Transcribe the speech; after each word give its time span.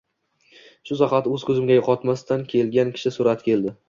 Shu 0.89 0.95
zahoti 1.01 1.33
ko’z 1.49 1.59
o’ngimga 1.63 1.83
qotmadan 1.89 2.47
kelgan 2.55 2.91
kishi 2.97 3.13
surati 3.19 3.47
keldi. 3.51 3.75